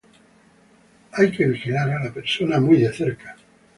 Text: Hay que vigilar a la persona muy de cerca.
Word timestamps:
Hay 1.11 1.29
que 1.31 1.45
vigilar 1.45 1.91
a 1.91 2.03
la 2.03 2.11
persona 2.11 2.59
muy 2.59 2.77
de 2.81 2.91
cerca. 2.91 3.35